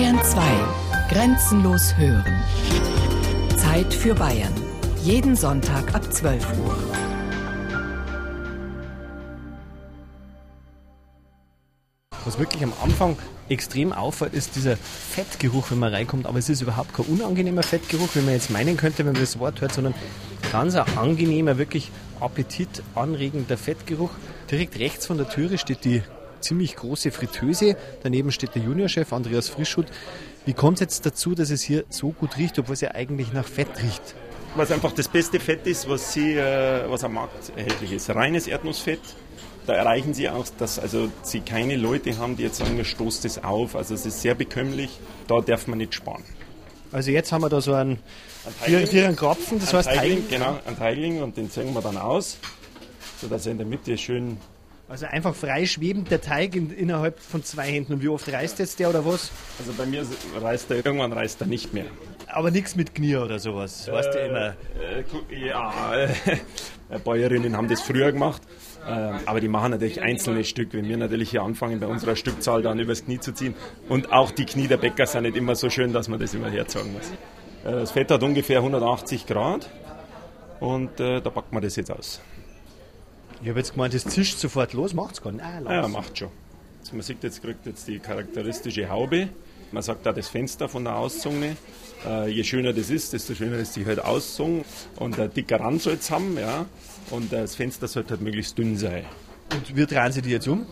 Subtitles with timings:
[0.00, 0.40] Bayern 2.
[1.10, 2.42] Grenzenlos hören.
[3.58, 4.54] Zeit für Bayern.
[5.04, 6.74] Jeden Sonntag ab 12 Uhr.
[12.24, 13.18] Was wirklich am Anfang
[13.50, 16.24] extrem auffällt, ist dieser Fettgeruch, wenn man reinkommt.
[16.24, 19.38] Aber es ist überhaupt kein unangenehmer Fettgeruch, wie man jetzt meinen könnte, wenn man das
[19.38, 19.92] Wort hört, sondern
[20.50, 21.90] ganz ein angenehmer, wirklich
[22.20, 24.12] appetitanregender Fettgeruch.
[24.50, 26.02] Direkt rechts von der Türe steht die
[26.40, 27.76] ziemlich große Fritteuse.
[28.02, 29.86] Daneben steht der Juniorchef Andreas Frischut.
[30.46, 33.32] Wie kommt es jetzt dazu, dass es hier so gut riecht, obwohl es ja eigentlich
[33.32, 34.14] nach Fett riecht?
[34.56, 38.10] Was einfach das beste Fett ist, was, sie, äh, was am Markt erhältlich ist.
[38.10, 39.00] Reines Erdnussfett.
[39.66, 43.24] Da erreichen sie auch, dass also sie keine Leute haben, die jetzt sagen, wir stoßt
[43.24, 43.76] das auf.
[43.76, 44.98] Also es ist sehr bekömmlich.
[45.28, 46.24] Da darf man nicht sparen.
[46.92, 47.98] Also jetzt haben wir da so einen,
[48.66, 50.28] einen Krapfen, das ein heißt Teigling, Teigling.
[50.28, 52.38] Genau, ein Teigling und den zeigen wir dann aus,
[53.20, 54.38] sodass er in der Mitte schön
[54.90, 57.92] Also einfach frei schwebend der Teig in, innerhalb von zwei Händen.
[57.92, 59.30] Und wie oft reißt jetzt der oder was?
[59.60, 60.04] Also bei mir
[60.42, 61.84] reißt er, irgendwann reißt er nicht mehr.
[62.26, 63.88] Aber nichts mit Knie oder sowas.
[63.88, 64.56] Weißt du immer.
[65.28, 66.04] Äh, ja,
[66.90, 68.42] äh, Bäuerinnen haben das früher gemacht,
[68.84, 68.90] äh,
[69.26, 70.72] aber die machen natürlich einzelne Stück.
[70.72, 73.54] Wenn wir natürlich hier anfangen, bei unserer Stückzahl dann übers Knie zu ziehen.
[73.88, 76.50] Und auch die Knie der Bäcker sind nicht immer so schön, dass man das immer
[76.50, 77.10] herzogen muss.
[77.64, 79.70] Äh, das Fett hat ungefähr 180 Grad
[80.58, 82.20] und äh, da packt man das jetzt aus.
[83.42, 85.42] Ich habe jetzt gemeint, das zischt sofort los, macht's gar nicht.
[85.44, 86.28] Ah, Ja, macht schon.
[86.80, 89.28] Also man sieht jetzt, kriegt jetzt die charakteristische Haube.
[89.72, 91.56] Man sagt da das Fenster von der Auszunge.
[92.04, 94.64] Äh, je schöner das ist, desto schöner ist die halt Auszunge.
[94.96, 96.66] Und ein dicker Rand soll es haben, ja.
[97.10, 99.04] Und das Fenster sollte halt möglichst dünn sein.
[99.52, 100.66] Und wir drehen sie die jetzt um.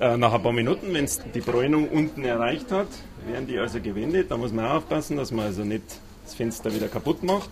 [0.00, 2.88] Äh, nach ein paar Minuten, wenn es die Bräunung unten erreicht hat,
[3.26, 4.30] werden die also gewendet.
[4.30, 5.84] Da muss man auch aufpassen, dass man also nicht
[6.24, 7.50] das Fenster wieder kaputt macht,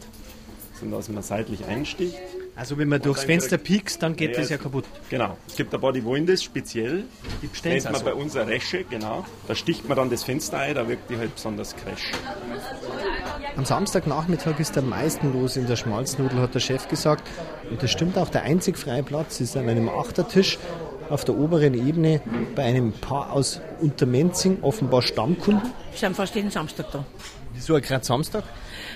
[0.78, 2.18] sondern dass man seitlich einsticht.
[2.58, 4.84] Also wenn man durchs Fenster piekst, dann geht Ja, das ja kaputt.
[5.10, 5.36] Genau.
[5.46, 7.04] Es gibt ein paar, die wollen das speziell.
[7.40, 8.16] Die bestellen's Nennt man also.
[8.16, 9.24] bei uns eine Resche, genau.
[9.46, 12.10] Da sticht man dann das Fenster ein, da wirkt die halt besonders crash.
[13.56, 17.28] Am Samstagnachmittag ist am meisten los in der Schmalznudel, hat der Chef gesagt.
[17.70, 20.58] Und das stimmt auch, der einzig freie Platz ist an einem Achtertisch
[21.10, 22.20] auf der oberen Ebene
[22.56, 25.70] bei einem Paar aus Untermenzing, offenbar Stammkunden.
[25.92, 27.04] Wir sind fast jeden Samstag da.
[27.58, 28.44] Wieso gerade Samstag?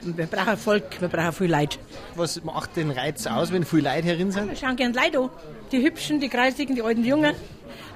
[0.03, 1.79] Wir brauchen Volk, wir brauchen viel Leute.
[2.15, 4.49] Was macht den Reiz aus, wenn viele Leute herin sind?
[4.49, 5.31] Wir schauen gern Leute an.
[5.73, 7.35] Die Hübschen, die Kreisigen, die alten, die Jungen.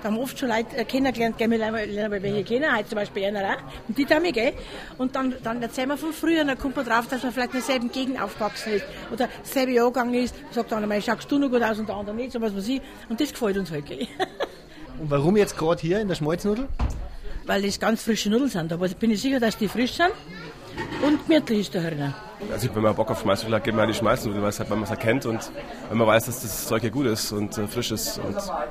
[0.02, 2.88] Da haben wir oft schon Leute äh, kennengelernt, gell, wir lernen wir welche kennen, heute
[2.88, 3.62] zum Beispiel einer auch.
[3.86, 4.54] Und die da mich, gell.
[4.98, 7.54] Und dann, dann erzählen wir von früher, und dann kommt man drauf, dass man vielleicht
[7.54, 8.84] in derselben Gegend aufgewachsen ist.
[9.12, 10.34] Oder derselbe Jahrgang ist.
[10.50, 12.66] Sagt der andere, schaust du noch gut aus und der andere nicht, so was weiß
[12.66, 12.82] ich.
[13.08, 14.08] Und das gefällt uns halt, gell.
[14.98, 16.68] Und warum jetzt gerade hier in der Schmalznudel?
[17.46, 18.72] Weil das ganz frische Nudeln sind.
[18.72, 20.12] Aber bin ich sicher, dass die frisch sind.
[21.02, 22.14] Und gemütlich ist da drinnen.
[22.52, 24.68] Also wenn man Bock auf Schmeißnudeln hat, geht man an die Schmeißnudeln, weil es halt,
[24.68, 25.50] weil man es erkennt und
[25.88, 28.18] wenn man weiß, dass das Zeug ja gut ist und äh, frisch ist.
[28.18, 28.66] Und, ja.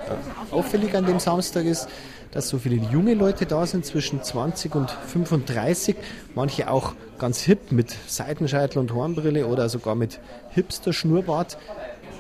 [0.52, 1.88] Auffällig an dem Samstag ist,
[2.32, 5.96] dass so viele junge Leute da sind, zwischen 20 und 35.
[6.36, 10.20] Manche auch ganz hip mit Seitenscheitel und Hornbrille oder sogar mit
[10.52, 11.58] Hipster-Schnurrbart.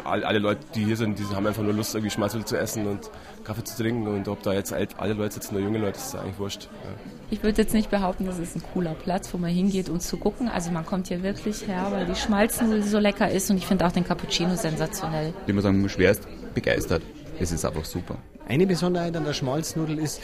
[0.05, 2.87] Alle, alle Leute, die hier sind, die haben einfach nur Lust, irgendwie Schmeißnudeln zu essen
[2.87, 3.09] und
[3.43, 6.15] Kaffee zu trinken und ob da jetzt alt, alle Leute sitzen oder junge Leute, ist
[6.15, 6.63] eigentlich wurscht.
[6.63, 6.89] Ja.
[7.31, 10.17] Ich würde jetzt nicht behaupten, das ist ein cooler Platz, wo man hingeht, um zu
[10.17, 10.47] gucken.
[10.47, 13.85] Also man kommt hier wirklich her, weil die Schmalznudel so lecker ist und ich finde
[13.85, 15.33] auch den Cappuccino sensationell.
[15.47, 17.01] Ich muss sagen, schwerst begeistert.
[17.39, 18.17] Es ist einfach super.
[18.47, 20.21] Eine Besonderheit an der Schmalznudel ist,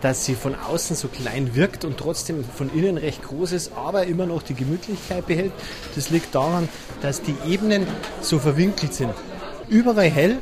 [0.00, 4.04] dass sie von außen so klein wirkt und trotzdem von innen recht groß ist, aber
[4.04, 5.52] immer noch die Gemütlichkeit behält.
[5.94, 6.68] Das liegt daran,
[7.02, 7.86] dass die Ebenen
[8.20, 9.12] so verwinkelt sind.
[9.68, 10.38] Überall hell,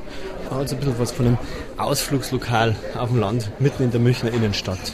[0.50, 1.38] hat so ein bisschen was von einem
[1.78, 4.92] Ausflugslokal auf dem Land, mitten in der Münchner Innenstadt.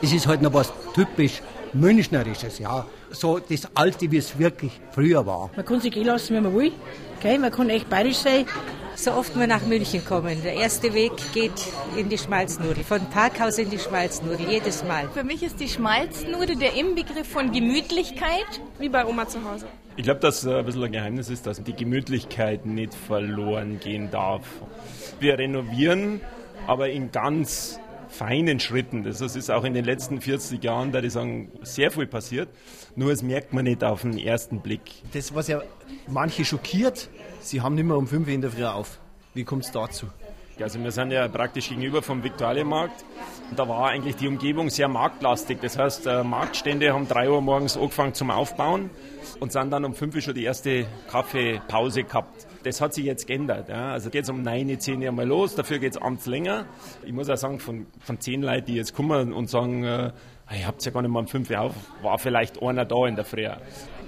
[0.00, 1.42] Es ist halt noch was typisch
[1.72, 2.86] Münchnerisches, ja.
[3.10, 5.50] So das Alte, wie es wirklich früher war.
[5.56, 6.72] Man kann sich gehen lassen, wie man will.
[7.20, 7.38] Gell?
[7.38, 8.46] Man kann echt bayerisch sein.
[8.94, 10.42] So oft wir nach München kommen.
[10.42, 11.52] Der erste Weg geht
[11.96, 12.84] in die Schmalznudel.
[12.84, 15.08] Von Parkhaus in die Schmalznudel, jedes Mal.
[15.12, 19.66] Für mich ist die Schmalznudel der Inbegriff von Gemütlichkeit, wie bei Oma zu Hause.
[19.96, 24.10] Ich glaube, dass äh, ein bisschen ein Geheimnis ist, dass die Gemütlichkeit nicht verloren gehen
[24.10, 24.42] darf.
[25.20, 26.20] Wir renovieren,
[26.66, 27.78] aber in ganz
[28.12, 29.04] feinen Schritten.
[29.04, 32.48] Das ist auch in den letzten 40 Jahren, da ich sagen, sehr viel passiert.
[32.94, 34.82] Nur es merkt man nicht auf den ersten Blick.
[35.12, 35.62] Das, was ja
[36.06, 37.08] manche schockiert,
[37.40, 38.98] sie haben nicht mehr um 5 Uhr in der Früh auf.
[39.34, 40.06] Wie kommt es dazu?
[40.62, 43.04] Also wir sind ja praktisch gegenüber vom Viktualienmarkt.
[43.56, 45.58] Da war eigentlich die Umgebung sehr marktlastig.
[45.60, 48.90] Das heißt, äh, Marktstände haben 3 Uhr morgens angefangen zum Aufbauen
[49.40, 52.46] und sind dann um 5 Uhr schon die erste Kaffeepause gehabt.
[52.62, 53.68] Das hat sich jetzt geändert.
[53.68, 53.92] Ja.
[53.92, 56.66] Also geht es um 9, 10 Uhr mal los, dafür geht es abends länger.
[57.04, 60.12] Ich muss auch sagen, von, von 10 Leuten, die jetzt kommen und sagen, äh,
[60.54, 63.16] Ich hab's ja gar nicht mal um 5 Uhr auf, war vielleicht einer da in
[63.16, 63.48] der Früh.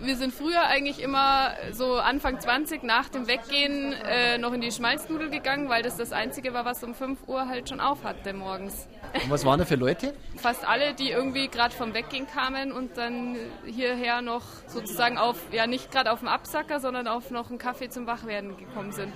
[0.03, 4.71] Wir sind früher eigentlich immer so Anfang 20 nach dem Weggehen äh, noch in die
[4.71, 8.35] Schmalznudel gegangen, weil das das Einzige war, was um 5 Uhr halt schon auf hatte
[8.35, 8.87] morgens.
[9.15, 10.13] Und was waren da für Leute?
[10.37, 15.67] Fast alle, die irgendwie gerade vom Weggehen kamen und dann hierher noch sozusagen auf, ja
[15.67, 19.13] nicht gerade auf dem Absacker, sondern auf noch einen Kaffee zum Wachwerden gekommen sind.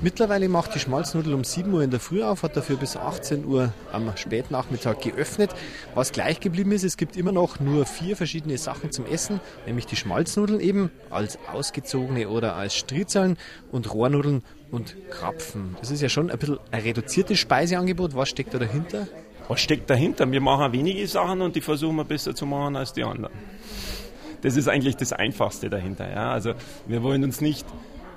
[0.00, 3.44] Mittlerweile macht die Schmalznudel um 7 Uhr in der Früh auf, hat dafür bis 18
[3.44, 5.50] Uhr am Spätnachmittag geöffnet.
[5.96, 9.86] Was gleich geblieben ist, es gibt immer noch nur vier verschiedene Sachen zum Essen, nämlich
[9.86, 13.36] die Schmalznudeln eben als ausgezogene oder als Striezeln
[13.72, 15.76] und Rohrnudeln und Krapfen.
[15.80, 18.14] Das ist ja schon ein bisschen ein reduziertes Speiseangebot.
[18.14, 19.08] Was steckt da dahinter?
[19.48, 20.30] Was steckt dahinter?
[20.30, 23.34] Wir machen wenige Sachen und die versuchen wir besser zu machen als die anderen.
[24.42, 26.08] Das ist eigentlich das Einfachste dahinter.
[26.08, 26.30] Ja?
[26.30, 26.52] Also
[26.86, 27.66] wir wollen uns nicht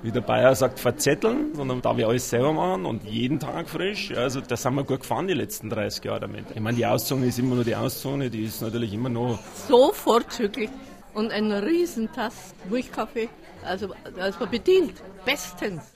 [0.02, 4.12] wie der Bayer sagt, verzetteln, sondern da wir alles selber machen und jeden Tag frisch.
[4.16, 6.46] Also da sind wir gut gefahren die letzten 30 Jahre damit.
[6.54, 9.38] Ich meine, die Auszone ist immer nur die Auszone, die ist natürlich immer noch...
[9.68, 10.70] So vorzüglich.
[11.14, 13.28] Und ein Riesentass Milchkaffee.
[13.64, 14.94] Also ist man bedient.
[15.24, 15.92] Bestens.